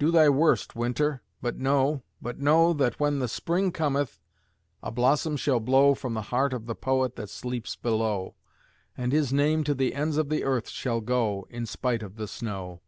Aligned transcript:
Do 0.00 0.10
thy 0.10 0.28
worst, 0.28 0.74
Winter, 0.74 1.22
but 1.40 1.56
know, 1.56 2.02
but 2.20 2.40
know 2.40 2.72
That, 2.72 2.98
when 2.98 3.20
the 3.20 3.28
Spring 3.28 3.70
cometh, 3.70 4.18
a 4.82 4.90
blossom 4.90 5.36
shall 5.36 5.60
blow 5.60 5.94
From 5.94 6.14
the 6.14 6.20
heart 6.34 6.52
of 6.52 6.66
the 6.66 6.74
Poet 6.74 7.14
that 7.14 7.30
sleeps 7.30 7.76
below, 7.76 8.34
And 8.96 9.12
his 9.12 9.32
name 9.32 9.62
to 9.62 9.74
the 9.74 9.94
ends 9.94 10.16
of 10.16 10.30
the 10.30 10.42
earth 10.42 10.68
shall 10.68 11.00
go, 11.00 11.46
In 11.48 11.64
spite 11.64 12.02
of 12.02 12.16
the 12.16 12.26
snow! 12.26 12.82